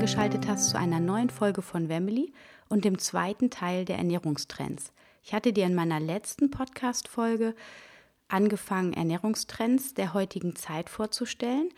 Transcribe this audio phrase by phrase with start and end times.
[0.00, 2.32] Eingeschaltet hast zu einer neuen Folge von Wemily
[2.70, 4.94] und dem zweiten Teil der Ernährungstrends.
[5.22, 7.54] Ich hatte dir in meiner letzten Podcast-Folge
[8.26, 11.68] angefangen, Ernährungstrends der heutigen Zeit vorzustellen.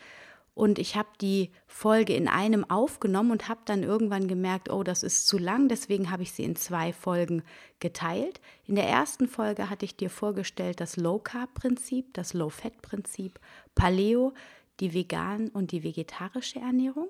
[0.55, 5.03] Und ich habe die Folge in einem aufgenommen und habe dann irgendwann gemerkt, oh, das
[5.03, 7.43] ist zu lang, deswegen habe ich sie in zwei Folgen
[7.81, 8.41] geteilt.
[8.69, 12.83] In der ersten Folge hatte ich dir vorgestellt das Low Carb Prinzip, das Low Fat
[12.83, 13.41] Prinzip,
[13.75, 14.33] Paleo,
[14.79, 17.09] die vegan und die vegetarische Ernährung.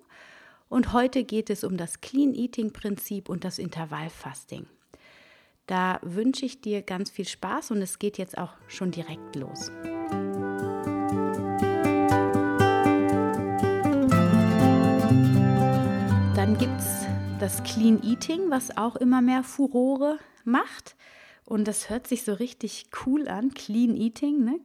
[0.72, 4.64] Und heute geht es um das Clean Eating Prinzip und das Intervallfasting.
[5.66, 9.70] Da wünsche ich dir ganz viel Spaß und es geht jetzt auch schon direkt los.
[16.34, 17.04] Dann gibt es
[17.38, 20.96] das Clean Eating, was auch immer mehr Furore macht.
[21.44, 24.42] Und das hört sich so richtig cool an, Clean Eating.
[24.42, 24.58] Ne?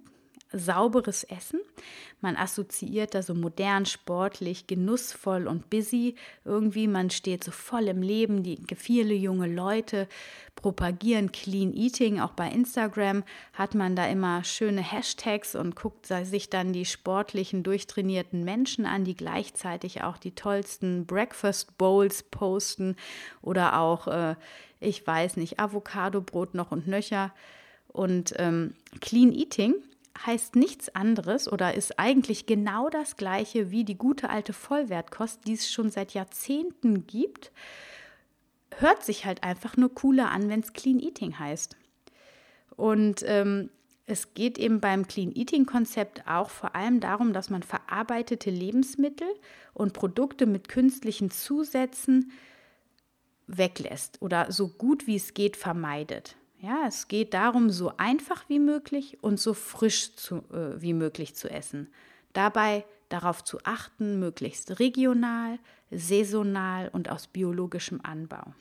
[0.51, 1.59] Sauberes Essen.
[2.19, 6.15] Man assoziiert da so modern, sportlich, genussvoll und busy.
[6.45, 8.41] Irgendwie, man steht so voll im Leben.
[8.43, 10.07] Die viele junge Leute
[10.55, 12.19] propagieren Clean Eating.
[12.19, 17.61] Auch bei Instagram hat man da immer schöne Hashtags und guckt sich dann die sportlichen,
[17.61, 22.95] durchtrainierten Menschen an, die gleichzeitig auch die tollsten Breakfast Bowls posten
[23.41, 24.35] oder auch, äh,
[24.79, 27.31] ich weiß nicht, Avocado-Brot noch und nöcher.
[27.87, 29.75] Und ähm, Clean Eating
[30.25, 35.53] heißt nichts anderes oder ist eigentlich genau das gleiche wie die gute alte Vollwertkost, die
[35.53, 37.51] es schon seit Jahrzehnten gibt.
[38.77, 41.75] Hört sich halt einfach nur cooler an, wenn es Clean Eating heißt.
[42.75, 43.69] Und ähm,
[44.05, 49.27] es geht eben beim Clean Eating Konzept auch vor allem darum, dass man verarbeitete Lebensmittel
[49.73, 52.31] und Produkte mit künstlichen Zusätzen
[53.47, 56.35] weglässt oder so gut wie es geht vermeidet.
[56.59, 61.35] Ja, es geht darum, so einfach wie möglich und so frisch zu, äh, wie möglich
[61.35, 61.87] zu essen.
[62.33, 65.59] Dabei darauf zu achten, möglichst regional,
[65.91, 68.53] saisonal und aus biologischem Anbau.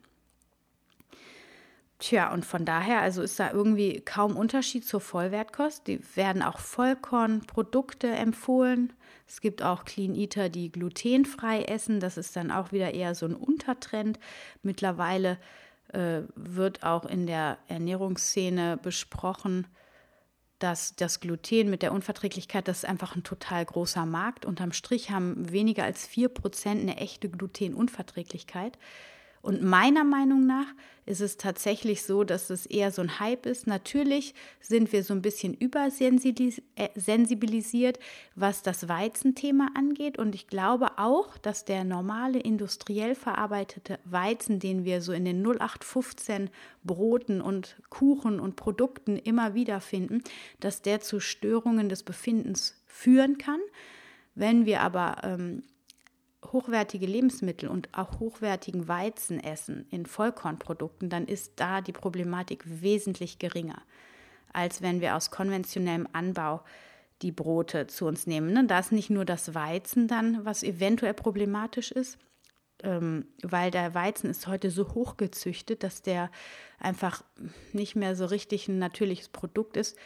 [1.99, 5.87] Tja, und von daher, also ist da irgendwie kaum Unterschied zur Vollwertkost.
[5.87, 8.93] Die werden auch Vollkornprodukte empfohlen.
[9.27, 11.99] Es gibt auch Clean Eater, die glutenfrei essen.
[11.99, 14.19] Das ist dann auch wieder eher so ein Untertrend.
[14.63, 15.39] Mittlerweile
[15.97, 19.67] äh, wird auch in der Ernährungsszene besprochen,
[20.59, 24.45] dass das Gluten mit der Unverträglichkeit, das ist einfach ein total großer Markt.
[24.45, 28.79] Unterm Strich haben weniger als 4% eine echte Glutenunverträglichkeit.
[29.47, 30.67] Und meiner Meinung nach
[31.05, 33.69] ist es tatsächlich so, dass es eher so ein Hype ist.
[33.69, 38.01] Natürlich sind wir so ein bisschen übersensibilisiert,
[38.34, 40.19] was das Weizenthema angeht.
[40.19, 45.47] Und ich glaube auch, dass der normale industriell verarbeitete Weizen, den wir so in den
[45.47, 46.51] 0815
[46.83, 50.25] Broten und Kuchen und Produkten immer wieder finden,
[50.59, 53.61] dass der zu Störungen des Befindens führen kann.
[54.34, 55.63] Wenn wir aber ähm,
[56.53, 63.39] hochwertige Lebensmittel und auch hochwertigen Weizen essen in Vollkornprodukten, dann ist da die Problematik wesentlich
[63.39, 63.83] geringer,
[64.53, 66.62] als wenn wir aus konventionellem Anbau
[67.23, 68.53] die Brote zu uns nehmen.
[68.53, 68.67] Ne?
[68.67, 72.19] Da ist nicht nur das Weizen dann, was eventuell problematisch ist,
[72.83, 76.31] ähm, weil der Weizen ist heute so hochgezüchtet, dass der
[76.78, 77.25] einfach
[77.73, 79.97] nicht mehr so richtig ein natürliches Produkt ist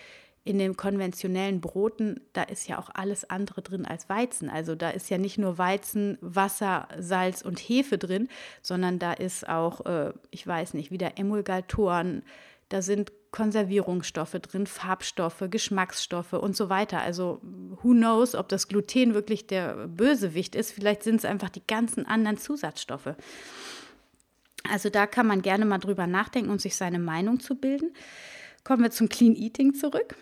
[0.43, 4.49] in den konventionellen Broten, da ist ja auch alles andere drin als Weizen.
[4.49, 8.29] Also da ist ja nicht nur Weizen, Wasser, Salz und Hefe drin,
[8.63, 12.23] sondern da ist auch, äh, ich weiß nicht, wieder Emulgatoren,
[12.71, 17.01] da sind Konservierungsstoffe drin, Farbstoffe, Geschmacksstoffe und so weiter.
[17.01, 20.73] Also who knows, ob das Gluten wirklich der Bösewicht ist.
[20.73, 23.15] Vielleicht sind es einfach die ganzen anderen Zusatzstoffe.
[24.69, 27.93] Also da kann man gerne mal drüber nachdenken und sich seine Meinung zu bilden.
[28.65, 30.17] Kommen wir zum Clean Eating zurück.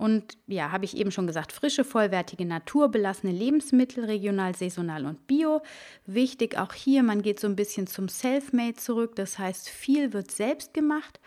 [0.00, 5.60] Und ja, habe ich eben schon gesagt, frische, vollwertige, naturbelassene Lebensmittel, regional, saisonal und bio.
[6.06, 9.14] Wichtig auch hier, man geht so ein bisschen zum Self-Made zurück.
[9.16, 11.20] Das heißt, viel wird selbst gemacht.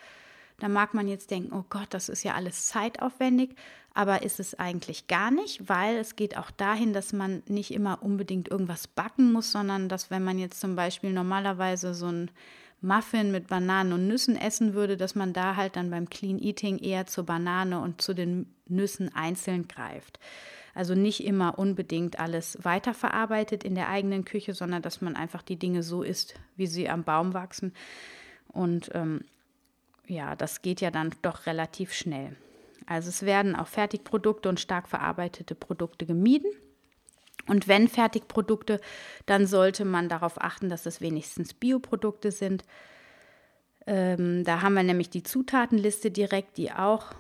[0.57, 3.55] Da mag man jetzt denken, oh Gott, das ist ja alles zeitaufwendig,
[3.93, 8.01] aber ist es eigentlich gar nicht, weil es geht auch dahin, dass man nicht immer
[8.01, 12.31] unbedingt irgendwas backen muss, sondern dass wenn man jetzt zum Beispiel normalerweise so ein
[12.83, 16.77] Muffin mit Bananen und Nüssen essen würde, dass man da halt dann beim Clean Eating
[16.77, 20.19] eher zur Banane und zu den Nüssen einzeln greift.
[20.75, 25.57] Also nicht immer unbedingt alles weiterverarbeitet in der eigenen Küche, sondern dass man einfach die
[25.57, 27.73] Dinge so isst, wie sie am Baum wachsen.
[28.47, 29.23] Und ähm,
[30.07, 32.35] ja, das geht ja dann doch relativ schnell.
[32.85, 36.51] Also es werden auch Fertigprodukte und stark verarbeitete Produkte gemieden.
[37.47, 38.79] Und wenn Fertigprodukte,
[39.25, 42.63] dann sollte man darauf achten, dass es wenigstens Bioprodukte sind.
[43.85, 47.13] Ähm, da haben wir nämlich die Zutatenliste direkt, die auch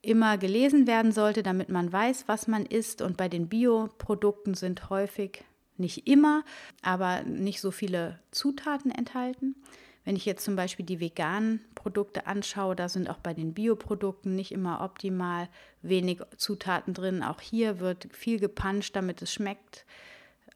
[0.00, 3.02] immer gelesen werden sollte, damit man weiß, was man isst.
[3.02, 5.44] Und bei den Bioprodukten sind häufig,
[5.76, 6.44] nicht immer,
[6.82, 9.56] aber nicht so viele Zutaten enthalten.
[10.04, 14.34] Wenn ich jetzt zum Beispiel die veganen Produkte anschaue, da sind auch bei den Bioprodukten
[14.34, 15.48] nicht immer optimal
[15.80, 17.22] wenig Zutaten drin.
[17.22, 19.86] Auch hier wird viel gepanscht, damit es schmeckt.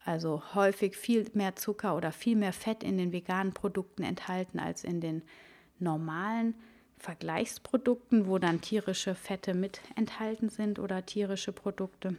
[0.05, 4.85] Also häufig viel mehr Zucker oder viel mehr Fett in den veganen Produkten enthalten als
[4.85, 5.23] in den
[5.79, 6.55] normalen
[6.99, 12.17] Vergleichsprodukten, wo dann tierische Fette mit enthalten sind oder tierische Produkte.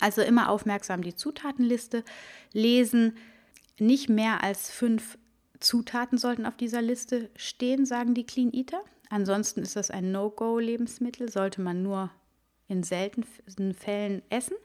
[0.00, 2.04] Also immer aufmerksam die Zutatenliste
[2.52, 3.16] lesen.
[3.78, 5.17] Nicht mehr als fünf
[5.60, 8.82] Zutaten sollten auf dieser Liste stehen, sagen die Clean Eater.
[9.10, 12.10] Ansonsten ist das ein No-Go-Lebensmittel, sollte man nur
[12.68, 14.56] in seltenen Fällen essen.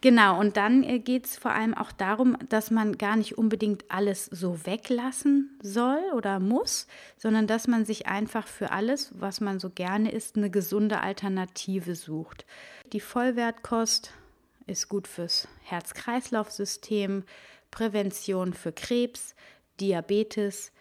[0.00, 3.84] Genau, und dann äh, geht es vor allem auch darum, dass man gar nicht unbedingt
[3.88, 6.86] alles so weglassen soll oder muss,
[7.18, 11.94] sondern dass man sich einfach für alles, was man so gerne isst, eine gesunde Alternative
[11.94, 12.46] sucht.
[12.92, 14.12] Die Vollwertkost
[14.66, 17.24] ist gut fürs Herz-Kreislauf-System,
[17.70, 19.34] Prävention für Krebs,
[19.80, 20.72] Diabetes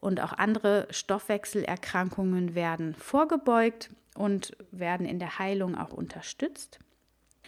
[0.00, 6.78] und auch andere Stoffwechselerkrankungen werden vorgebeugt und werden in der Heilung auch unterstützt.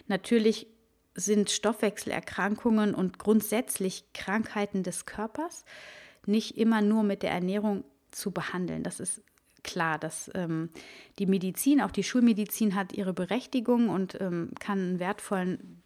[0.06, 0.66] Natürlich
[1.14, 5.64] sind Stoffwechselerkrankungen und grundsätzlich Krankheiten des Körpers
[6.26, 8.82] nicht immer nur mit der Ernährung zu behandeln.
[8.82, 9.22] Das ist
[9.62, 10.70] klar, dass ähm,
[11.18, 15.82] die Medizin, auch die Schulmedizin hat ihre Berechtigung und ähm, kann einen wertvollen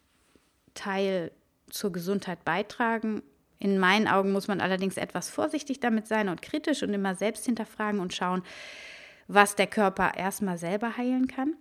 [0.75, 1.31] Teil
[1.71, 3.23] zur Gesundheit beitragen.
[3.65, 7.47] In meinen Augen muss man allerdings etwas vorsichtig damit sein und kritisch und immer selbst
[7.47, 8.43] hinterfragen und schauen,
[9.27, 11.55] was der Körper erstmal selber heilen kann.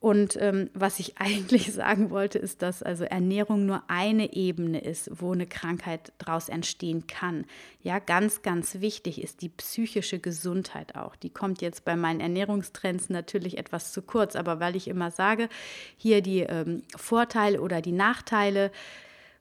[0.00, 5.08] Und ähm, was ich eigentlich sagen wollte, ist, dass also Ernährung nur eine Ebene ist,
[5.20, 7.44] wo eine Krankheit daraus entstehen kann.
[7.80, 11.14] Ja, ganz, ganz wichtig ist die psychische Gesundheit auch.
[11.14, 15.48] Die kommt jetzt bei meinen Ernährungstrends natürlich etwas zu kurz, aber weil ich immer sage,
[15.96, 18.72] hier die ähm, Vorteile oder die Nachteile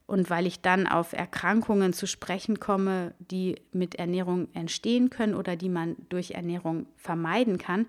[0.08, 5.56] und weil ich dann auf Erkrankungen zu sprechen komme, die mit Ernährung entstehen können oder
[5.56, 7.88] die man durch Ernährung vermeiden kann,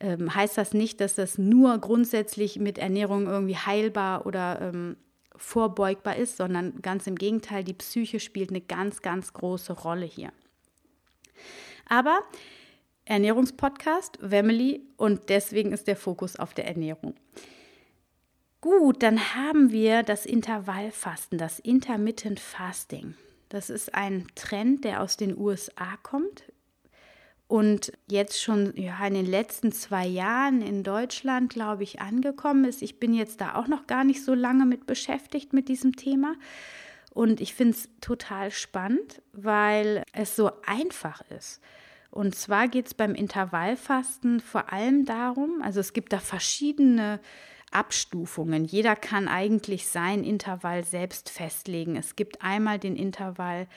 [0.00, 4.96] ähm, heißt das nicht, dass das nur grundsätzlich mit Ernährung irgendwie heilbar oder ähm,
[5.36, 10.32] vorbeugbar ist, sondern ganz im Gegenteil, die Psyche spielt eine ganz, ganz große Rolle hier.
[11.88, 12.20] Aber
[13.06, 17.14] Ernährungspodcast, Family und deswegen ist der Fokus auf der Ernährung.
[18.60, 23.14] Gut, dann haben wir das Intervallfasten, das Intermittent Fasting.
[23.48, 26.42] Das ist ein Trend, der aus den USA kommt
[27.46, 32.82] und jetzt schon ja, in den letzten zwei Jahren in Deutschland, glaube ich, angekommen ist.
[32.82, 36.34] Ich bin jetzt da auch noch gar nicht so lange mit beschäftigt mit diesem Thema.
[37.14, 41.60] Und ich finde es total spannend, weil es so einfach ist.
[42.10, 47.20] Und zwar geht es beim Intervallfasten vor allem darum, also es gibt da verschiedene
[47.72, 48.64] Abstufungen.
[48.64, 51.96] Jeder kann eigentlich sein Intervall selbst festlegen.
[51.96, 53.68] Es gibt einmal den Intervall,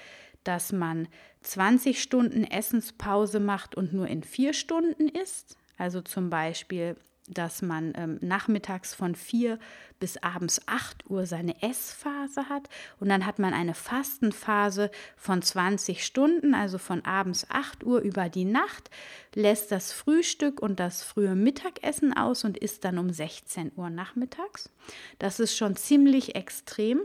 [0.43, 1.07] dass man
[1.41, 5.57] 20 Stunden Essenspause macht und nur in vier Stunden isst.
[5.77, 6.95] Also zum Beispiel,
[7.31, 9.57] dass man ähm, nachmittags von 4
[9.99, 12.69] bis abends 8 Uhr seine Essphase hat
[12.99, 18.29] und dann hat man eine Fastenphase von 20 Stunden, also von abends 8 Uhr über
[18.29, 18.89] die Nacht,
[19.33, 24.69] lässt das Frühstück und das frühe Mittagessen aus und isst dann um 16 Uhr nachmittags.
[25.19, 27.01] Das ist schon ziemlich extrem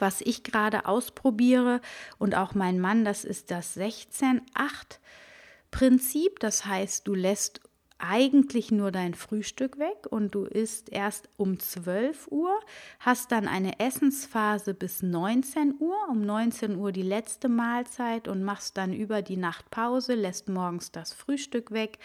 [0.00, 1.80] was ich gerade ausprobiere
[2.18, 6.40] und auch mein Mann, das ist das 16-8-Prinzip.
[6.40, 7.60] Das heißt, du lässt
[8.02, 12.52] eigentlich nur dein Frühstück weg und du isst erst um 12 Uhr,
[12.98, 18.76] hast dann eine Essensphase bis 19 Uhr, um 19 Uhr die letzte Mahlzeit und machst
[18.76, 22.00] dann über die Nacht Pause, lässt morgens das Frühstück weg,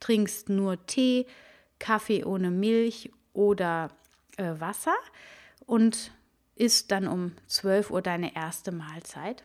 [0.00, 1.26] trinkst nur Tee,
[1.78, 3.90] Kaffee ohne Milch oder
[4.38, 4.96] äh, Wasser
[5.66, 6.12] und
[6.54, 9.44] isst dann um 12 Uhr deine erste Mahlzeit.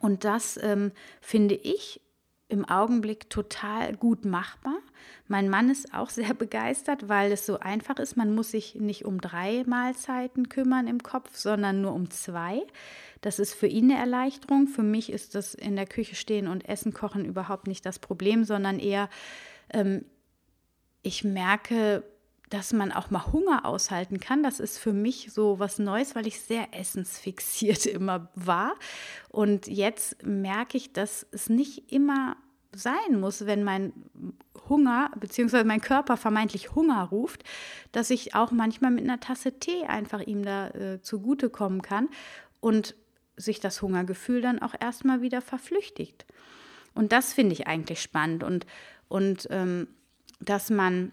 [0.00, 2.00] Und das ähm, finde ich
[2.48, 4.76] im Augenblick total gut machbar.
[5.26, 8.16] Mein Mann ist auch sehr begeistert, weil es so einfach ist.
[8.16, 12.62] Man muss sich nicht um drei Mahlzeiten kümmern im Kopf, sondern nur um zwei.
[13.20, 14.68] Das ist für ihn eine Erleichterung.
[14.68, 18.44] Für mich ist das in der Küche stehen und Essen kochen überhaupt nicht das Problem,
[18.44, 19.08] sondern eher,
[19.70, 20.04] ähm,
[21.02, 22.04] ich merke,
[22.48, 24.42] dass man auch mal Hunger aushalten kann.
[24.42, 28.74] Das ist für mich so was Neues, weil ich sehr essensfixiert immer war.
[29.30, 32.36] Und jetzt merke ich, dass es nicht immer
[32.74, 33.92] sein muss, wenn mein
[34.68, 35.64] Hunger bzw.
[35.64, 37.42] mein Körper vermeintlich Hunger ruft,
[37.92, 42.08] dass ich auch manchmal mit einer Tasse Tee einfach ihm da äh, zugutekommen kann
[42.60, 42.94] und
[43.36, 46.26] sich das Hungergefühl dann auch erstmal wieder verflüchtigt.
[46.94, 48.66] Und das finde ich eigentlich spannend und,
[49.08, 49.88] und ähm,
[50.40, 51.12] dass man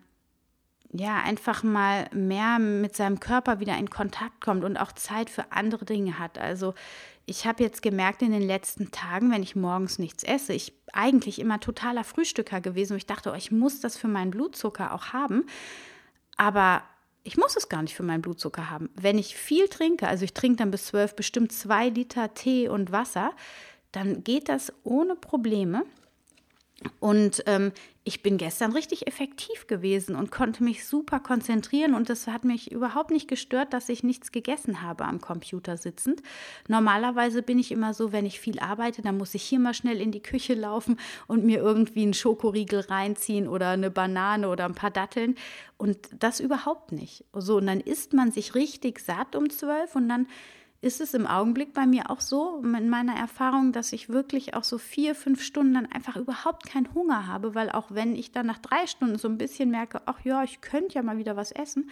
[0.93, 5.51] ja einfach mal mehr mit seinem Körper wieder in Kontakt kommt und auch Zeit für
[5.51, 6.37] andere Dinge hat.
[6.37, 6.73] Also
[7.25, 11.39] ich habe jetzt gemerkt in den letzten Tagen, wenn ich morgens nichts esse, ich eigentlich
[11.39, 15.07] immer totaler Frühstücker gewesen und ich dachte, oh, ich muss das für meinen Blutzucker auch
[15.07, 15.45] haben,
[16.37, 16.83] aber
[17.23, 18.89] ich muss es gar nicht für meinen Blutzucker haben.
[18.95, 22.91] Wenn ich viel trinke, also ich trinke dann bis zwölf bestimmt zwei Liter Tee und
[22.91, 23.31] Wasser,
[23.93, 25.83] dann geht das ohne Probleme.
[26.99, 27.71] Und ähm,
[28.05, 32.71] ich bin gestern richtig effektiv gewesen und konnte mich super konzentrieren und das hat mich
[32.71, 36.21] überhaupt nicht gestört, dass ich nichts gegessen habe am Computer sitzend.
[36.67, 40.01] Normalerweise bin ich immer so, wenn ich viel arbeite, dann muss ich hier mal schnell
[40.01, 44.75] in die Küche laufen und mir irgendwie einen Schokoriegel reinziehen oder eine Banane oder ein
[44.75, 45.35] paar Datteln
[45.77, 47.23] und das überhaupt nicht.
[47.33, 50.27] So, und dann isst man sich richtig satt um zwölf und dann
[50.83, 54.65] ist es im Augenblick bei mir auch so, in meiner Erfahrung, dass ich wirklich auch
[54.65, 58.47] so vier, fünf Stunden dann einfach überhaupt keinen Hunger habe, weil auch wenn ich dann
[58.47, 61.53] nach drei Stunden so ein bisschen merke, ach ja, ich könnte ja mal wieder was
[61.53, 61.89] essen,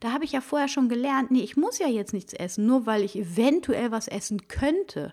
[0.00, 2.84] da habe ich ja vorher schon gelernt, nee, ich muss ja jetzt nichts essen, nur
[2.84, 5.12] weil ich eventuell was essen könnte.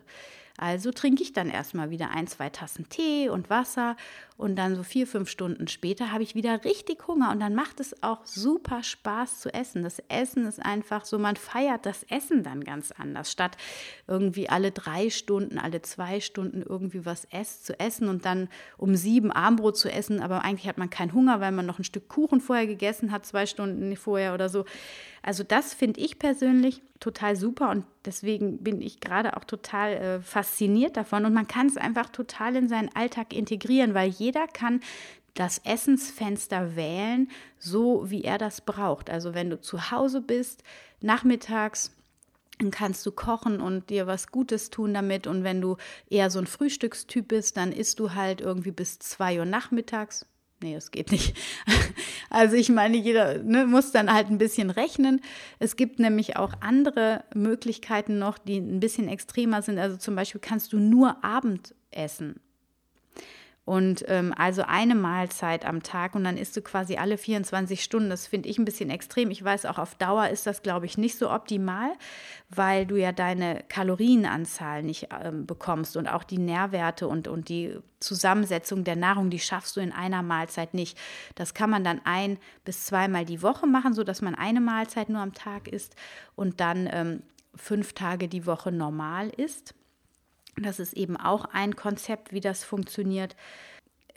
[0.58, 3.96] Also trinke ich dann erstmal wieder ein, zwei Tassen Tee und Wasser
[4.39, 7.81] und dann so vier, fünf Stunden später habe ich wieder richtig Hunger und dann macht
[7.81, 9.84] es auch super Spaß zu essen.
[9.84, 13.58] Das Essen ist einfach so, man feiert das Essen dann ganz anders, statt
[14.08, 18.96] irgendwie alle drei Stunden, alle zwei Stunden irgendwie was ess, zu essen und dann um
[18.96, 22.08] sieben Armbrot zu essen, aber eigentlich hat man keinen Hunger, weil man noch ein Stück
[22.08, 24.63] Kuchen vorher gegessen hat, zwei Stunden vorher oder so.
[25.22, 30.22] Also das finde ich persönlich total super und deswegen bin ich gerade auch total äh,
[30.22, 34.82] fasziniert davon und man kann es einfach total in seinen Alltag integrieren, weil jeder kann
[35.34, 39.10] das Essensfenster wählen, so wie er das braucht.
[39.10, 40.64] Also wenn du zu Hause bist,
[41.02, 41.92] nachmittags
[42.60, 45.28] dann kannst du kochen und dir was Gutes tun damit.
[45.28, 45.78] Und wenn du
[46.10, 50.26] eher so ein Frühstückstyp bist, dann isst du halt irgendwie bis zwei Uhr nachmittags.
[50.62, 51.36] Nee, das geht nicht.
[52.32, 55.20] Also ich meine, jeder ne, muss dann halt ein bisschen rechnen.
[55.58, 59.80] Es gibt nämlich auch andere Möglichkeiten noch, die ein bisschen extremer sind.
[59.80, 62.40] Also zum Beispiel kannst du nur Abend essen.
[63.66, 68.10] Und ähm, also eine Mahlzeit am Tag und dann isst du quasi alle 24 Stunden.
[68.10, 69.30] Das finde ich ein bisschen extrem.
[69.30, 71.92] Ich weiß auch, auf Dauer ist das, glaube ich, nicht so optimal,
[72.50, 77.78] weil du ja deine Kalorienanzahl nicht ähm, bekommst und auch die Nährwerte und, und die
[78.00, 80.98] Zusammensetzung der Nahrung, die schaffst du in einer Mahlzeit nicht.
[81.36, 85.22] Das kann man dann ein bis zweimal die Woche machen, sodass man eine Mahlzeit nur
[85.22, 85.96] am Tag isst
[86.36, 87.22] und dann ähm,
[87.56, 89.75] fünf Tage die Woche normal isst.
[90.63, 93.36] Das ist eben auch ein Konzept, wie das funktioniert.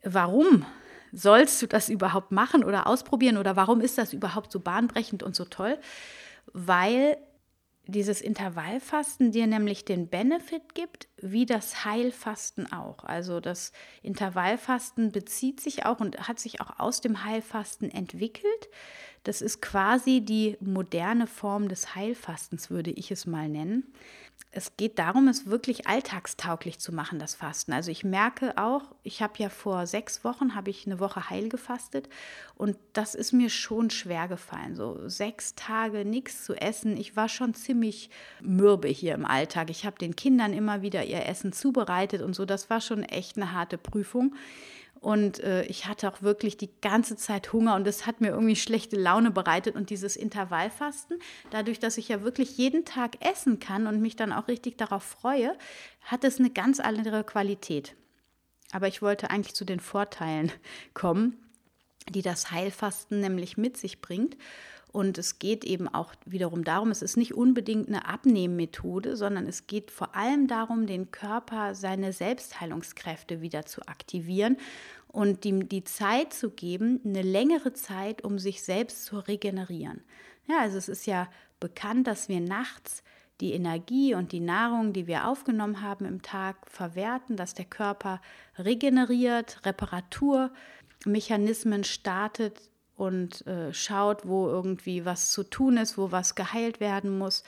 [0.02, 0.64] Warum
[1.12, 5.36] sollst du das überhaupt machen oder ausprobieren oder warum ist das überhaupt so bahnbrechend und
[5.36, 5.78] so toll?
[6.52, 7.18] Weil
[7.86, 13.04] dieses Intervallfasten dir nämlich den Benefit gibt, wie das Heilfasten auch.
[13.04, 13.72] Also das
[14.02, 18.68] Intervallfasten bezieht sich auch und hat sich auch aus dem Heilfasten entwickelt.
[19.24, 23.92] Das ist quasi die moderne Form des Heilfastens, würde ich es mal nennen
[24.54, 27.72] es geht darum, es wirklich alltagstauglich zu machen, das Fasten.
[27.72, 31.48] Also ich merke auch, ich habe ja vor sechs Wochen, habe ich eine Woche heil
[31.48, 32.10] gefastet
[32.54, 34.76] und das ist mir schon schwer gefallen.
[34.76, 36.98] So sechs Tage nichts zu essen.
[36.98, 38.10] Ich war schon ziemlich
[38.42, 39.70] mürbe hier im Alltag.
[39.70, 42.44] Ich habe den Kindern immer wieder ihr Essen zubereitet und so.
[42.44, 44.34] Das war schon echt eine harte Prüfung.
[45.02, 48.54] Und äh, ich hatte auch wirklich die ganze Zeit Hunger und das hat mir irgendwie
[48.54, 49.74] schlechte Laune bereitet.
[49.74, 51.18] Und dieses Intervallfasten,
[51.50, 55.02] dadurch, dass ich ja wirklich jeden Tag essen kann und mich dann auch richtig darauf
[55.02, 55.58] freue,
[56.02, 57.96] hat es eine ganz andere Qualität.
[58.70, 60.52] Aber ich wollte eigentlich zu den Vorteilen
[60.94, 61.36] kommen,
[62.08, 64.36] die das Heilfasten nämlich mit sich bringt.
[64.92, 69.66] Und es geht eben auch wiederum darum, es ist nicht unbedingt eine Abnehmmethode, sondern es
[69.66, 74.58] geht vor allem darum, den Körper seine Selbstheilungskräfte wieder zu aktivieren
[75.08, 80.04] und ihm die Zeit zu geben, eine längere Zeit, um sich selbst zu regenerieren.
[80.46, 83.02] Ja, also es ist ja bekannt, dass wir nachts
[83.40, 88.20] die Energie und die Nahrung, die wir aufgenommen haben im Tag, verwerten, dass der Körper
[88.58, 92.60] regeneriert, Reparaturmechanismen startet,
[92.96, 97.42] und äh, schaut, wo irgendwie was zu tun ist, wo was geheilt werden muss.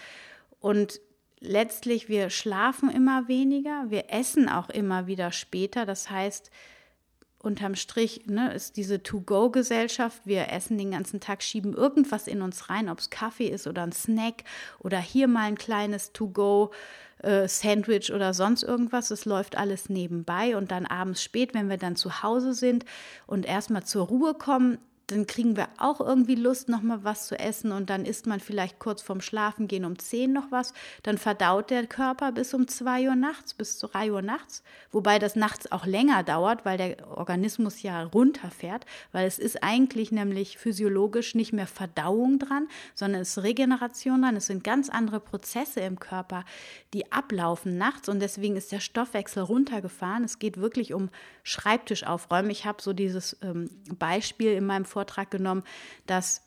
[0.61, 1.01] Und
[1.41, 5.87] letztlich, wir schlafen immer weniger, wir essen auch immer wieder später.
[5.87, 6.51] Das heißt,
[7.39, 10.23] unterm Strich ne, ist diese To-Go-Gesellschaft.
[10.25, 13.83] Wir essen den ganzen Tag, schieben irgendwas in uns rein, ob es Kaffee ist oder
[13.83, 14.45] ein Snack
[14.79, 16.73] oder hier mal ein kleines To-Go.
[17.19, 17.49] Äh,
[18.13, 19.11] oder sonst irgendwas.
[19.11, 22.85] Es läuft alles nebenbei und dann abends spät, wenn wir dann zu Hause sind
[23.27, 27.39] und erstmal zur Ruhe kommen, dann kriegen wir auch irgendwie Lust, noch mal was zu
[27.39, 30.73] essen und dann isst man vielleicht kurz vorm Schlafengehen um 10 noch was.
[31.03, 34.63] Dann verdaut der Körper bis um 2 Uhr nachts, bis zu 3 Uhr nachts.
[34.93, 40.11] Wobei das nachts auch länger dauert, weil der Organismus ja runterfährt, weil es ist eigentlich
[40.11, 44.37] nämlich physiologisch nicht mehr Verdauung dran, sondern es ist Regeneration dran.
[44.37, 46.45] Es sind ganz andere Prozesse im Körper,
[46.95, 50.25] die ablaufen nachts und deswegen ist der Stoffwechsel runtergefahren.
[50.25, 51.11] Es geht wirklich um
[51.43, 52.49] Schreibtisch aufräumen.
[52.49, 53.69] Ich habe so dieses ähm,
[53.99, 55.65] Beispiel in meinem Vortrag genommen,
[56.07, 56.41] dass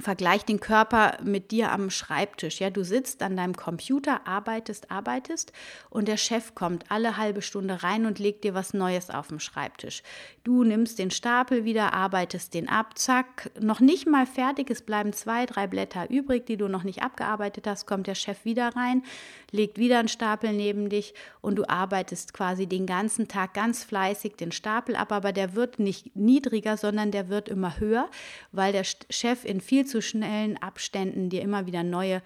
[0.00, 2.60] Vergleich den Körper mit dir am Schreibtisch.
[2.60, 5.52] Ja, du sitzt an deinem Computer, arbeitest, arbeitest
[5.90, 9.40] und der Chef kommt alle halbe Stunde rein und legt dir was Neues auf dem
[9.40, 10.04] Schreibtisch.
[10.44, 15.12] Du nimmst den Stapel wieder, arbeitest den ab, zack, noch nicht mal fertig, es bleiben
[15.12, 19.02] zwei, drei Blätter übrig, die du noch nicht abgearbeitet hast, kommt der Chef wieder rein,
[19.50, 24.36] legt wieder einen Stapel neben dich und du arbeitest quasi den ganzen Tag ganz fleißig
[24.36, 28.08] den Stapel ab, aber der wird nicht niedriger, sondern der wird immer höher,
[28.52, 32.22] weil der Chef in viel zu schnellen Abständen dir immer wieder neue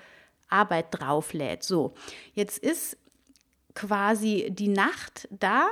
[0.48, 1.62] Arbeit drauflädt.
[1.62, 1.94] So,
[2.34, 2.98] jetzt ist
[3.74, 5.68] quasi die Nacht da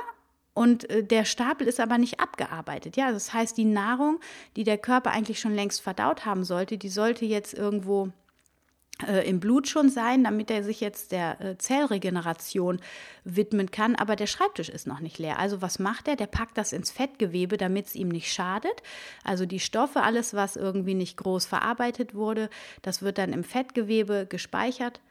[0.53, 2.97] und äh, der Stapel ist aber nicht abgearbeitet.
[2.97, 4.19] Ja, das heißt, die Nahrung,
[4.55, 8.11] die der Körper eigentlich schon längst verdaut haben sollte, die sollte jetzt irgendwo
[9.23, 12.79] im Blut schon sein, damit er sich jetzt der äh, Zellregeneration
[13.23, 13.95] widmen kann.
[13.95, 15.39] Aber der Schreibtisch ist noch nicht leer.
[15.39, 16.15] Also was macht er?
[16.15, 18.83] Der packt das ins Fettgewebe, damit es ihm nicht schadet.
[19.23, 22.49] Also die Stoffe, alles, was irgendwie nicht groß verarbeitet wurde,
[22.81, 25.01] das wird dann im Fettgewebe gespeichert.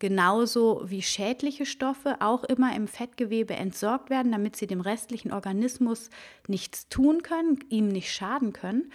[0.00, 6.08] Genauso wie schädliche Stoffe auch immer im Fettgewebe entsorgt werden, damit sie dem restlichen Organismus
[6.48, 8.90] nichts tun können, ihm nicht schaden können.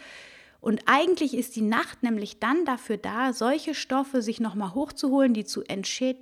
[0.65, 5.45] Und eigentlich ist die Nacht nämlich dann dafür da, solche Stoffe sich nochmal hochzuholen, die
[5.45, 5.63] zu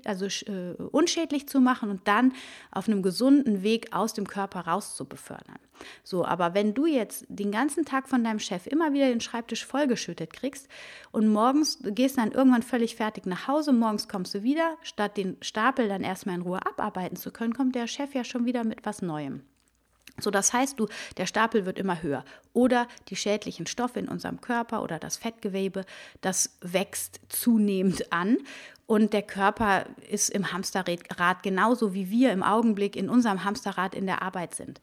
[0.04, 2.34] also, äh, unschädlich zu machen und dann
[2.70, 5.60] auf einem gesunden Weg aus dem Körper raus zu befördern.
[6.04, 9.66] So, aber wenn du jetzt den ganzen Tag von deinem Chef immer wieder den Schreibtisch
[9.66, 10.68] vollgeschüttet kriegst
[11.14, 15.38] und morgens gehst dann irgendwann völlig fertig nach Hause, morgens kommst du wieder, statt den
[15.40, 18.86] Stapel dann erstmal in Ruhe abarbeiten zu können, kommt der Chef ja schon wieder mit
[18.86, 19.44] was Neuem.
[20.20, 22.24] So, das heißt, du, der Stapel wird immer höher.
[22.54, 25.86] Oder die schädlichen Stoffe in unserem Körper oder das Fettgewebe,
[26.22, 28.38] das wächst zunehmend an.
[28.86, 34.06] Und der Körper ist im Hamsterrad genauso wie wir im Augenblick in unserem Hamsterrad in
[34.06, 34.82] der Arbeit sind.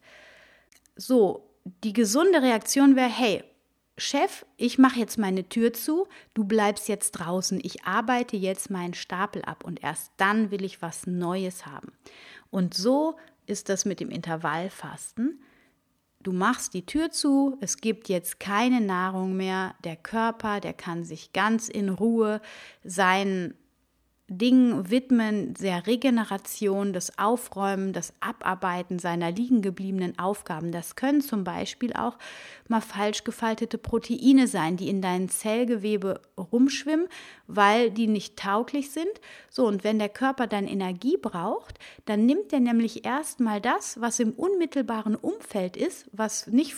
[0.96, 1.48] So,
[1.84, 3.44] die gesunde Reaktion wäre, hey,
[4.00, 8.94] Chef, ich mache jetzt meine Tür zu, du bleibst jetzt draußen, ich arbeite jetzt meinen
[8.94, 11.92] Stapel ab und erst dann will ich was Neues haben.
[12.50, 13.16] Und so
[13.50, 15.40] ist das mit dem Intervallfasten.
[16.22, 21.02] Du machst die Tür zu, es gibt jetzt keine Nahrung mehr, der Körper, der kann
[21.02, 22.40] sich ganz in Ruhe
[22.84, 23.54] seinen
[24.32, 30.70] Dingen widmen, der Regeneration, das Aufräumen, das Abarbeiten seiner liegen gebliebenen Aufgaben.
[30.70, 32.16] Das können zum Beispiel auch
[32.68, 37.08] mal falsch gefaltete Proteine sein, die in deinem Zellgewebe rumschwimmen,
[37.48, 39.10] weil die nicht tauglich sind.
[39.50, 44.20] So, und wenn der Körper dann Energie braucht, dann nimmt er nämlich erstmal das, was
[44.20, 46.76] im unmittelbaren Umfeld ist, was nicht,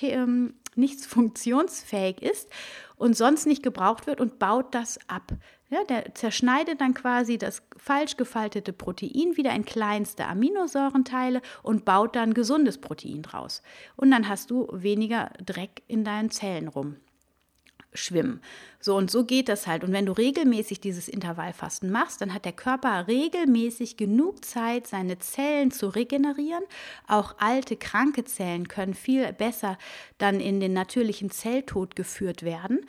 [0.00, 2.48] ähm, nicht funktionsfähig ist
[2.96, 5.32] und sonst nicht gebraucht wird und baut das ab.
[5.68, 12.14] Ja, der zerschneidet dann quasi das falsch gefaltete Protein wieder in kleinste Aminosäurenteile und baut
[12.14, 13.62] dann gesundes Protein draus.
[13.96, 16.96] Und dann hast du weniger Dreck in deinen Zellen rum
[17.96, 18.40] schwimmen.
[18.78, 19.82] So und so geht das halt.
[19.82, 25.18] Und wenn du regelmäßig dieses Intervallfasten machst, dann hat der Körper regelmäßig genug Zeit, seine
[25.18, 26.62] Zellen zu regenerieren.
[27.08, 29.78] Auch alte, kranke Zellen können viel besser
[30.18, 32.80] dann in den natürlichen Zelltod geführt werden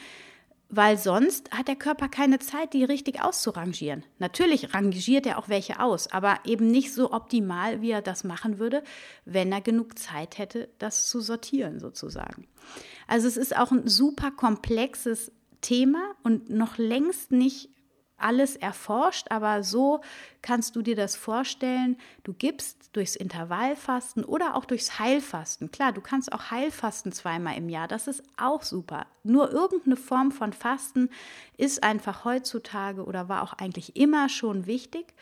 [0.70, 4.04] weil sonst hat der Körper keine Zeit, die richtig auszurangieren.
[4.20, 8.60] Natürlich rangiert er auch welche aus, aber eben nicht so optimal, wie er das machen
[8.60, 8.84] würde,
[9.26, 12.48] wenn er genug Zeit hätte, das zu sortieren sozusagen.
[13.08, 17.70] Also es ist auch ein super komplexes Thema und noch längst nicht
[18.18, 20.02] alles erforscht, aber so
[20.42, 21.98] kannst du dir das vorstellen.
[22.24, 25.72] Du gibst durchs Intervallfasten oder auch durchs Heilfasten.
[25.72, 29.06] Klar, du kannst auch Heilfasten zweimal im Jahr, das ist auch super.
[29.24, 31.10] Nur irgendeine Form von Fasten
[31.58, 35.14] ist einfach heutzutage oder war auch eigentlich immer schon wichtig.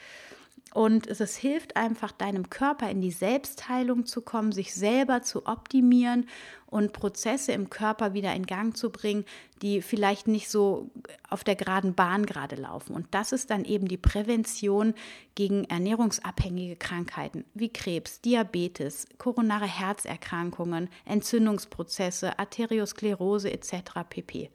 [0.75, 6.27] Und es hilft einfach deinem Körper in die Selbstheilung zu kommen, sich selber zu optimieren
[6.65, 9.23] und Prozesse im Körper wieder in Gang zu bringen,
[9.61, 10.91] die vielleicht nicht so
[11.29, 12.93] auf der geraden Bahn gerade laufen.
[12.93, 14.95] Und das ist dann eben die Prävention
[15.33, 24.01] gegen ernährungsabhängige Krankheiten wie Krebs, Diabetes, koronare Herzerkrankungen, Entzündungsprozesse, Arteriosklerose etc.
[24.09, 24.49] pp.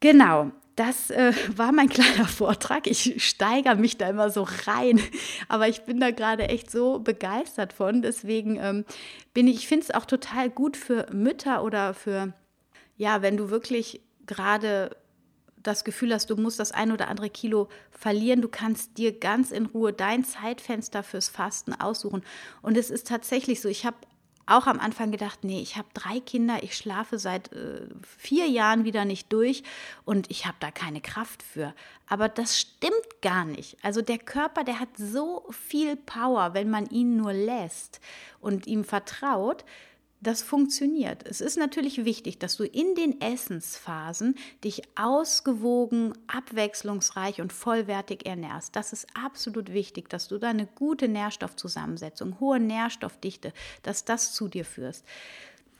[0.00, 2.86] Genau, das äh, war mein kleiner Vortrag.
[2.86, 5.00] Ich steigere mich da immer so rein,
[5.48, 8.02] aber ich bin da gerade echt so begeistert von.
[8.02, 8.84] Deswegen ähm,
[9.32, 12.32] bin ich, ich finde es auch total gut für Mütter oder für,
[12.96, 14.96] ja, wenn du wirklich gerade
[15.62, 19.50] das Gefühl hast, du musst das ein oder andere Kilo verlieren, du kannst dir ganz
[19.50, 22.22] in Ruhe dein Zeitfenster fürs Fasten aussuchen.
[22.60, 23.96] Und es ist tatsächlich so, ich habe
[24.46, 28.84] auch am Anfang gedacht, nee, ich habe drei Kinder, ich schlafe seit äh, vier Jahren
[28.84, 29.62] wieder nicht durch
[30.04, 31.74] und ich habe da keine Kraft für.
[32.08, 33.76] Aber das stimmt gar nicht.
[33.82, 38.00] Also der Körper, der hat so viel Power, wenn man ihn nur lässt
[38.40, 39.64] und ihm vertraut
[40.26, 41.24] das funktioniert.
[41.26, 44.34] Es ist natürlich wichtig, dass du in den Essensphasen
[44.64, 48.74] dich ausgewogen, abwechslungsreich und vollwertig ernährst.
[48.74, 54.48] Das ist absolut wichtig, dass du da eine gute Nährstoffzusammensetzung, hohe Nährstoffdichte, dass das zu
[54.48, 55.04] dir führst.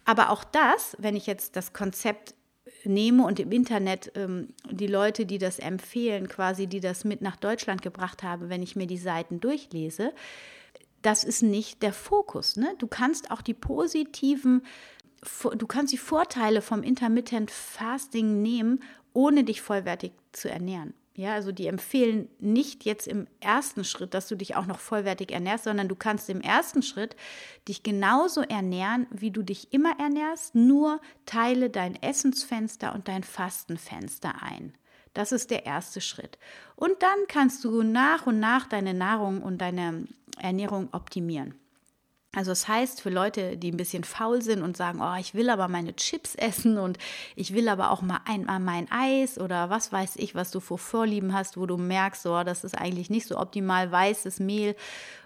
[0.04, 2.34] Aber auch das, wenn ich jetzt das Konzept
[2.84, 7.36] nehme und im Internet ähm, die Leute, die das empfehlen, quasi, die das mit nach
[7.36, 10.12] Deutschland gebracht haben, wenn ich mir die Seiten durchlese,
[11.04, 12.56] das ist nicht der Fokus.
[12.56, 12.74] Ne?
[12.78, 14.62] Du kannst auch die positiven,
[15.56, 20.94] du kannst die Vorteile vom Intermittent Fasting nehmen, ohne dich vollwertig zu ernähren.
[21.16, 25.30] Ja, also die empfehlen nicht jetzt im ersten Schritt, dass du dich auch noch vollwertig
[25.30, 27.14] ernährst, sondern du kannst im ersten Schritt
[27.68, 34.42] dich genauso ernähren, wie du dich immer ernährst, nur teile dein Essensfenster und dein Fastenfenster
[34.42, 34.74] ein.
[35.14, 36.38] Das ist der erste Schritt.
[36.76, 40.06] Und dann kannst du nach und nach deine Nahrung und deine
[40.38, 41.54] Ernährung optimieren.
[42.34, 45.50] Also das heißt, für Leute, die ein bisschen faul sind und sagen, oh, ich will
[45.50, 46.98] aber meine Chips essen und
[47.36, 50.78] ich will aber auch mal einmal mein Eis oder was weiß ich, was du vor
[50.78, 54.74] Vorlieben hast, wo du merkst, oh, das ist eigentlich nicht so optimal, weißes Mehl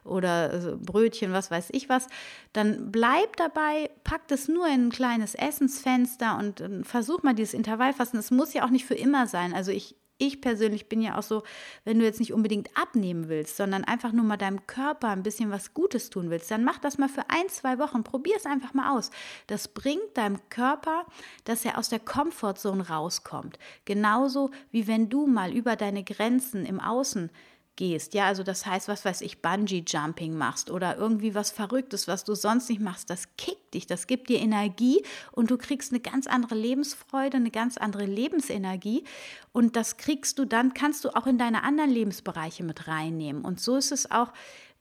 [0.05, 2.07] oder Brötchen, was weiß ich was,
[2.53, 8.19] dann bleib dabei, pack das nur in ein kleines Essensfenster und versuch mal dieses Intervallfasten.
[8.19, 9.55] Es muss ja auch nicht für immer sein.
[9.55, 11.45] Also ich ich persönlich bin ja auch so,
[11.85, 15.51] wenn du jetzt nicht unbedingt abnehmen willst, sondern einfach nur mal deinem Körper ein bisschen
[15.51, 18.03] was Gutes tun willst, dann mach das mal für ein, zwei Wochen.
[18.05, 19.11] Probier es einfach mal aus.
[19.47, 21.07] Das bringt deinem Körper,
[21.45, 23.59] dass er aus der Komfortzone rauskommt.
[23.85, 27.31] Genauso wie wenn du mal über deine Grenzen im Außen
[27.79, 28.13] gehst.
[28.13, 32.35] Ja, also das heißt, was weiß ich, Bungee-Jumping machst oder irgendwie was Verrücktes, was du
[32.35, 36.27] sonst nicht machst, das kickt dich, das gibt dir Energie und du kriegst eine ganz
[36.27, 39.05] andere Lebensfreude, eine ganz andere Lebensenergie
[39.53, 43.45] und das kriegst du dann, kannst du auch in deine anderen Lebensbereiche mit reinnehmen.
[43.45, 44.33] Und so ist es auch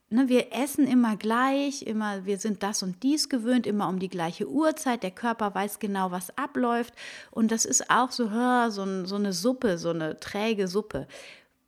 [0.10, 4.08] Ne, wir essen immer gleich, immer, wir sind das und dies gewöhnt, immer um die
[4.08, 5.04] gleiche Uhrzeit.
[5.04, 6.94] Der Körper weiß genau, was abläuft.
[7.30, 8.30] Und das ist auch so,
[8.70, 11.08] so, so eine Suppe, so eine träge Suppe.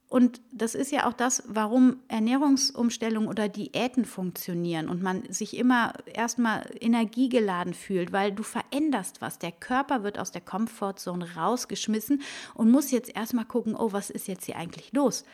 [0.09, 5.93] Und das ist ja auch das, warum Ernährungsumstellungen oder Diäten funktionieren und man sich immer
[6.11, 9.37] erstmal energiegeladen fühlt, weil du veränderst was.
[9.37, 12.23] Der Körper wird aus der Komfortzone rausgeschmissen
[12.55, 15.25] und muss jetzt erstmal gucken, oh, was ist jetzt hier eigentlich los?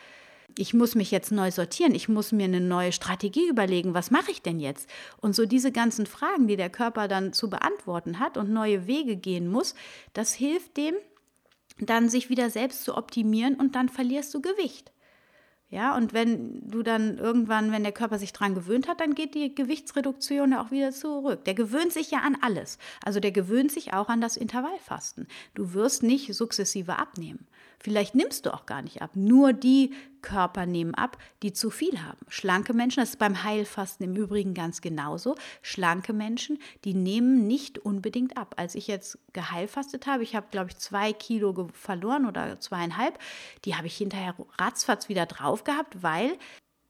[0.58, 4.30] Ich muss mich jetzt neu sortieren, ich muss mir eine neue Strategie überlegen, was mache
[4.30, 4.90] ich denn jetzt?
[5.16, 9.16] Und so diese ganzen Fragen, die der Körper dann zu beantworten hat und neue Wege
[9.16, 9.74] gehen muss,
[10.12, 10.94] das hilft dem,
[11.78, 14.92] dann sich wieder selbst zu optimieren und dann verlierst du Gewicht.
[15.68, 19.34] Ja, und wenn du dann irgendwann, wenn der Körper sich dran gewöhnt hat, dann geht
[19.34, 21.44] die Gewichtsreduktion ja auch wieder zurück.
[21.44, 22.78] Der gewöhnt sich ja an alles.
[23.04, 25.26] Also der gewöhnt sich auch an das Intervallfasten.
[25.54, 27.48] Du wirst nicht sukzessive abnehmen.
[27.78, 29.10] Vielleicht nimmst du auch gar nicht ab.
[29.14, 32.18] Nur die Körper nehmen ab, die zu viel haben.
[32.28, 35.36] Schlanke Menschen, das ist beim Heilfasten im Übrigen ganz genauso.
[35.62, 38.54] Schlanke Menschen, die nehmen nicht unbedingt ab.
[38.56, 43.18] Als ich jetzt geheilfastet habe, ich habe, glaube ich, zwei Kilo verloren oder zweieinhalb,
[43.64, 46.36] die habe ich hinterher ratzfatz wieder drauf gehabt, weil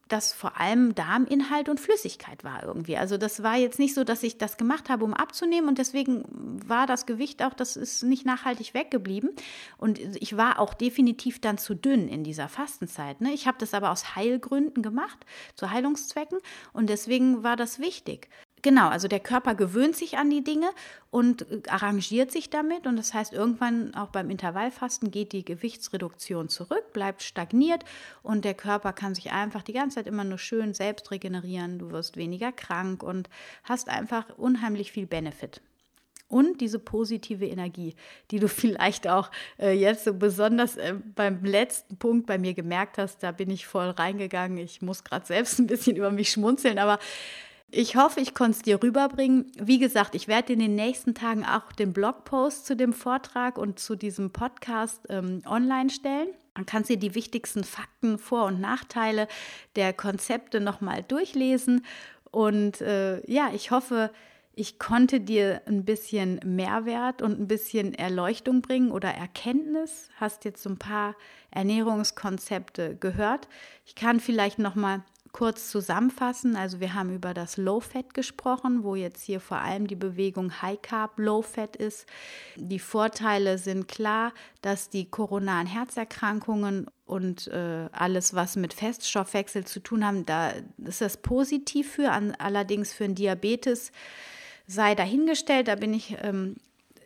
[0.08, 2.96] das vor allem Darminhalt und Flüssigkeit war irgendwie.
[2.96, 6.24] Also das war jetzt nicht so, dass ich das gemacht habe, um abzunehmen und deswegen
[6.66, 9.30] war das Gewicht auch, das ist nicht nachhaltig weggeblieben
[9.78, 13.20] und ich war auch definitiv dann zu dünn in dieser Fastenzeit.
[13.20, 13.32] Ne?
[13.32, 16.38] Ich habe das aber aus Heilgründen gemacht, zu Heilungszwecken
[16.72, 18.28] und deswegen war das wichtig.
[18.62, 20.68] Genau, also der Körper gewöhnt sich an die Dinge
[21.10, 22.86] und äh, arrangiert sich damit.
[22.86, 27.84] Und das heißt, irgendwann auch beim Intervallfasten geht die Gewichtsreduktion zurück, bleibt stagniert
[28.22, 31.78] und der Körper kann sich einfach die ganze Zeit immer nur schön selbst regenerieren.
[31.78, 33.28] Du wirst weniger krank und
[33.62, 35.60] hast einfach unheimlich viel Benefit.
[36.28, 37.94] und diese positive Energie,
[38.30, 42.98] die du vielleicht auch äh, jetzt so besonders äh, beim letzten Punkt bei mir gemerkt
[42.98, 44.58] hast, da bin ich voll reingegangen.
[44.58, 46.98] Ich muss gerade selbst ein bisschen über mich schmunzeln, aber
[47.70, 49.50] ich hoffe, ich konnte es dir rüberbringen.
[49.60, 53.78] Wie gesagt, ich werde in den nächsten Tagen auch den Blogpost zu dem Vortrag und
[53.78, 56.28] zu diesem Podcast ähm, online stellen.
[56.54, 59.26] Dann kannst du dir die wichtigsten Fakten, Vor- und Nachteile
[59.74, 61.84] der Konzepte nochmal durchlesen.
[62.30, 64.10] Und äh, ja, ich hoffe,
[64.54, 70.08] ich konnte dir ein bisschen Mehrwert und ein bisschen Erleuchtung bringen oder Erkenntnis.
[70.16, 71.14] Hast jetzt so ein paar
[71.50, 73.48] Ernährungskonzepte gehört.
[73.84, 75.02] Ich kann vielleicht noch mal
[75.36, 76.56] kurz zusammenfassen.
[76.56, 80.62] Also wir haben über das Low Fat gesprochen, wo jetzt hier vor allem die Bewegung
[80.62, 82.06] High Carb Low Fat ist.
[82.56, 89.80] Die Vorteile sind klar, dass die koronaren Herzerkrankungen und äh, alles, was mit Feststoffwechsel zu
[89.80, 92.12] tun haben, da ist das positiv für.
[92.12, 93.92] An, allerdings für einen Diabetes
[94.66, 95.68] sei dahingestellt.
[95.68, 96.56] Da bin ich, ähm,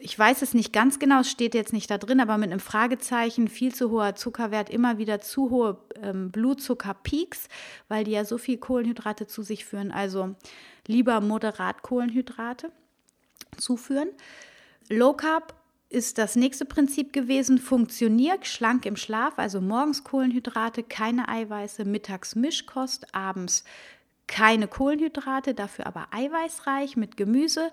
[0.01, 2.61] ich weiß es nicht ganz genau, es steht jetzt nicht da drin, aber mit einem
[2.61, 7.49] Fragezeichen, viel zu hoher Zuckerwert, immer wieder zu hohe ähm, Blutzuckerpeaks,
[7.89, 9.93] weil die ja so viel Kohlenhydrate zu sich führen.
[9.93, 10.35] Also
[10.87, 12.73] lieber moderat Kohlenhydrate
[13.57, 14.09] zuführen.
[14.89, 15.55] Low Carb
[15.89, 22.37] ist das nächste Prinzip gewesen, funktioniert schlank im Schlaf, also morgens Kohlenhydrate, keine Eiweiße, mittags
[22.37, 23.65] Mischkost, abends
[24.29, 27.73] keine Kohlenhydrate, dafür aber eiweißreich mit Gemüse.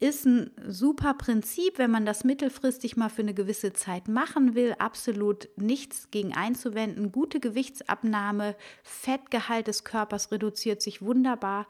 [0.00, 4.76] Ist ein super Prinzip, wenn man das mittelfristig mal für eine gewisse Zeit machen will.
[4.78, 7.10] Absolut nichts gegen einzuwenden.
[7.10, 11.66] Gute Gewichtsabnahme, Fettgehalt des Körpers reduziert sich wunderbar.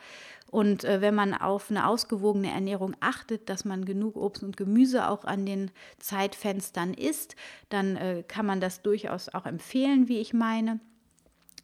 [0.51, 5.09] Und äh, wenn man auf eine ausgewogene Ernährung achtet, dass man genug Obst und Gemüse
[5.09, 7.35] auch an den Zeitfenstern isst,
[7.71, 10.81] dann äh, kann man das durchaus auch empfehlen, wie ich meine.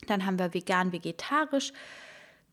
[0.07, 1.73] Dann haben wir vegan, vegetarisch.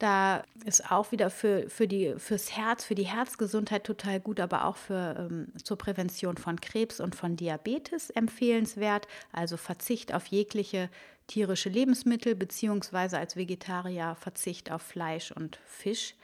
[0.01, 4.65] Da ist auch wieder für, für die, fürs Herz, für die Herzgesundheit total gut, aber
[4.65, 9.07] auch für, ähm, zur Prävention von Krebs und von Diabetes empfehlenswert.
[9.31, 10.89] Also Verzicht auf jegliche
[11.27, 16.15] tierische Lebensmittel, beziehungsweise als Vegetarier Verzicht auf Fleisch und Fisch.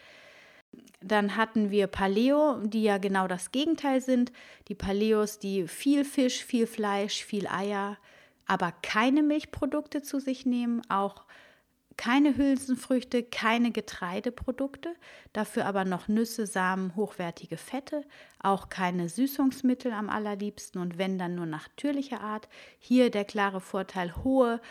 [1.00, 4.32] Dann hatten wir Paleo, die ja genau das Gegenteil sind.
[4.70, 7.98] Die Paleos, die viel Fisch, viel Fleisch, viel Eier,
[8.48, 11.28] aber keine Milchprodukte zu sich nehmen, auch
[11.98, 14.96] keine Hülsenfrüchte, keine Getreideprodukte,
[15.34, 18.04] dafür aber noch Nüsse, Samen, hochwertige Fette,
[18.40, 22.48] auch keine Süßungsmittel am allerliebsten und wenn dann nur natürlicher Art.
[22.80, 24.62] Hier der klare Vorteil, hohe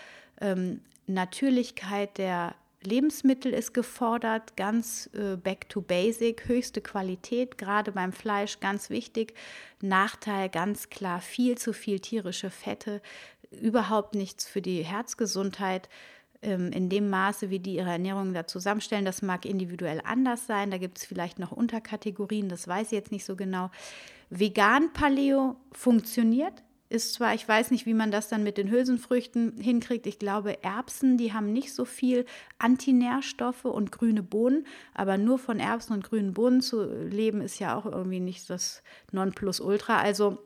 [0.41, 8.13] ähm, Natürlichkeit der Lebensmittel ist gefordert, ganz äh, back to basic, höchste Qualität, gerade beim
[8.13, 9.35] Fleisch ganz wichtig.
[9.81, 13.03] Nachteil ganz klar, viel zu viel tierische Fette,
[13.51, 15.89] überhaupt nichts für die Herzgesundheit.
[16.43, 19.05] Ähm, in dem Maße, wie die ihre Ernährung da zusammenstellen.
[19.05, 20.71] Das mag individuell anders sein.
[20.71, 23.71] Da gibt es vielleicht noch Unterkategorien, das weiß ich jetzt nicht so genau.
[24.29, 26.63] Vegan Paleo funktioniert.
[26.89, 30.07] Ist zwar, ich weiß nicht, wie man das dann mit den Hülsenfrüchten hinkriegt.
[30.07, 32.27] Ich glaube, Erbsen, die haben nicht so viel
[32.59, 37.77] Antinährstoffe und grüne Bohnen, aber nur von Erbsen und grünen Bohnen zu leben, ist ja
[37.77, 39.99] auch irgendwie nicht das Nonplusultra.
[39.99, 40.39] Also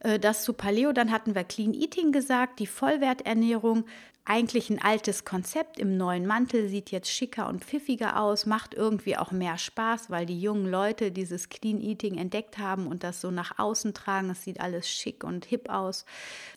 [0.00, 0.92] äh, das zu Paleo.
[0.92, 3.84] Dann hatten wir Clean Eating gesagt, die Vollwerternährung
[4.26, 9.18] eigentlich ein altes Konzept im neuen Mantel, sieht jetzt schicker und pfiffiger aus, macht irgendwie
[9.18, 13.30] auch mehr Spaß, weil die jungen Leute dieses Clean Eating entdeckt haben und das so
[13.30, 14.30] nach außen tragen.
[14.30, 16.06] Es sieht alles schick und hip aus.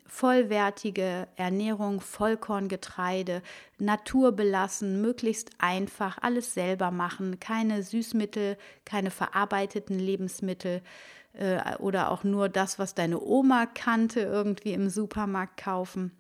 [0.06, 3.41] Vollwertige Ernährung, Vollkorngetreide,
[3.80, 10.82] naturbelassen, möglichst einfach, alles selber machen, keine Süßmittel, keine verarbeiteten Lebensmittel
[11.34, 16.13] äh, oder auch nur das, was deine Oma kannte, irgendwie im Supermarkt kaufen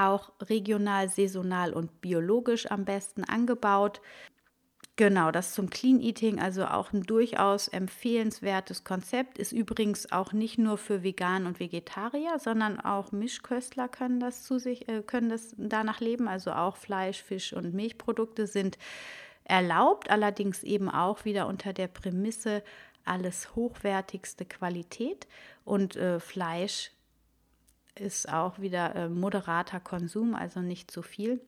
[0.00, 4.00] auch regional, saisonal und biologisch am besten angebaut.
[4.96, 10.58] Genau, das zum Clean Eating, also auch ein durchaus empfehlenswertes Konzept, ist übrigens auch nicht
[10.58, 15.54] nur für Vegan und Vegetarier, sondern auch Mischköstler können das zu sich, äh, können das
[15.56, 16.28] danach leben.
[16.28, 18.76] Also auch Fleisch, Fisch und Milchprodukte sind
[19.44, 22.62] erlaubt, allerdings eben auch wieder unter der Prämisse
[23.04, 25.26] alles hochwertigste Qualität
[25.64, 26.92] und äh, Fleisch
[28.00, 31.40] ist auch wieder äh, moderater Konsum, also nicht zu viel.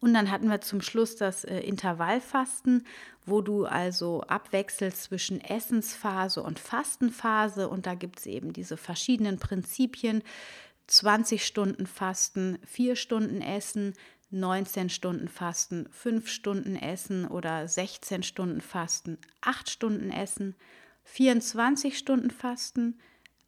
[0.00, 2.86] Und dann hatten wir zum Schluss das äh, Intervallfasten,
[3.24, 7.68] wo du also abwechselst zwischen Essensphase und Fastenphase.
[7.68, 10.22] Und da gibt es eben diese verschiedenen Prinzipien.
[10.88, 13.94] 20 Stunden Fasten, 4 Stunden Essen,
[14.30, 20.54] 19 Stunden Fasten, 5 Stunden Essen oder 16 Stunden Fasten, 8 Stunden Essen,
[21.04, 22.98] 24 Stunden Fasten,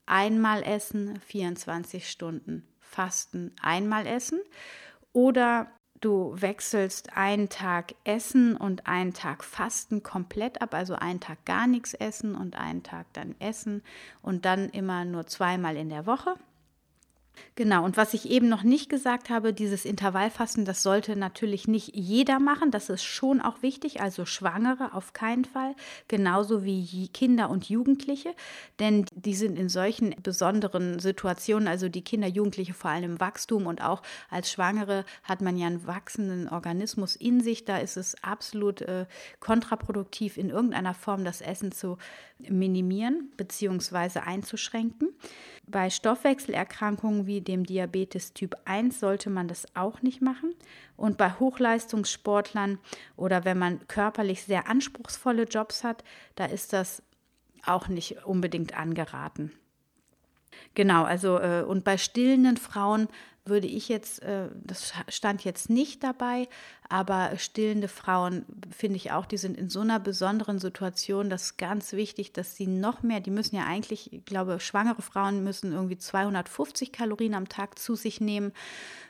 [0.07, 4.41] einmal essen, 24 Stunden fasten, einmal essen.
[5.13, 5.69] Oder
[6.01, 11.67] du wechselst einen Tag Essen und einen Tag Fasten komplett ab, also einen Tag gar
[11.67, 13.83] nichts essen und einen Tag dann essen
[14.23, 16.35] und dann immer nur zweimal in der Woche.
[17.55, 21.95] Genau, und was ich eben noch nicht gesagt habe, dieses Intervallfasten, das sollte natürlich nicht
[21.95, 25.75] jeder machen, das ist schon auch wichtig, also Schwangere auf keinen Fall,
[26.07, 28.35] genauso wie Kinder und Jugendliche,
[28.79, 33.67] denn die sind in solchen besonderen Situationen, also die Kinder, Jugendliche vor allem im Wachstum
[33.67, 38.23] und auch als Schwangere hat man ja einen wachsenden Organismus in sich, da ist es
[38.23, 39.07] absolut äh,
[39.41, 41.97] kontraproduktiv, in irgendeiner Form das Essen zu
[42.39, 44.21] minimieren bzw.
[44.21, 45.09] einzuschränken.
[45.69, 50.55] Bei Stoffwechselerkrankungen wie dem Diabetes Typ 1 sollte man das auch nicht machen.
[50.97, 52.79] Und bei Hochleistungssportlern
[53.17, 56.05] oder wenn man körperlich sehr anspruchsvolle Jobs hat,
[56.37, 57.03] da ist das
[57.65, 59.53] auch nicht unbedingt angeraten.
[60.75, 63.09] Genau, also äh, und bei stillenden Frauen
[63.49, 66.49] würde ich jetzt, äh, das stand jetzt nicht dabei,
[66.89, 68.45] aber stillende Frauen
[68.77, 72.57] finde ich auch, die sind in so einer besonderen Situation, das ist ganz wichtig, dass
[72.57, 77.35] sie noch mehr, die müssen ja eigentlich, ich glaube, schwangere Frauen müssen irgendwie 250 Kalorien
[77.35, 78.53] am Tag zu sich nehmen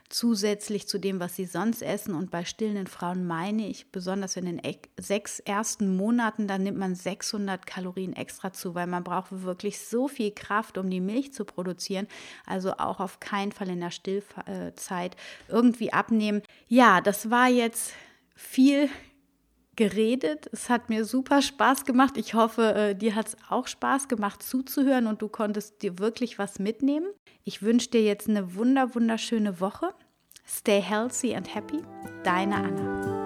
[0.08, 2.14] zusätzlich zu dem, was sie sonst essen.
[2.14, 4.60] Und bei stillenden Frauen meine ich, besonders in den
[4.98, 10.08] sechs ersten Monaten, da nimmt man 600 Kalorien extra zu, weil man braucht wirklich so
[10.08, 12.06] viel Kraft, um die Milch zu produzieren.
[12.46, 15.16] Also auch auf keinen Fall in der Stillzeit
[15.48, 16.42] irgendwie abnehmen.
[16.68, 17.92] Ja, das war jetzt
[18.34, 18.88] viel
[19.76, 20.48] geredet.
[20.52, 22.16] Es hat mir super Spaß gemacht.
[22.16, 26.38] Ich hoffe, äh, dir hat es auch Spaß gemacht zuzuhören und du konntest dir wirklich
[26.38, 27.08] was mitnehmen.
[27.44, 29.94] Ich wünsche dir jetzt eine wunder wunderschöne Woche.
[30.46, 31.82] Stay healthy and happy.
[32.24, 33.25] Deine Anna.